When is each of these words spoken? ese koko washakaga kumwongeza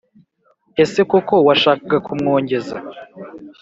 ese 0.83 0.99
koko 1.09 1.35
washakaga 1.47 1.97
kumwongeza 2.05 2.77